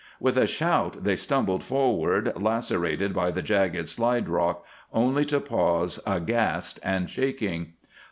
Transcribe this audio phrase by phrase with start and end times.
[0.19, 5.99] With a shout they stumbled forward, lacerated by the jagged slide rock, only to pause
[6.07, 7.73] aghast and shaking.